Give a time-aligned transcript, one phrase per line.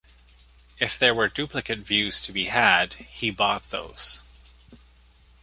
[0.79, 4.23] If there were duplicate views to be had, he bought those.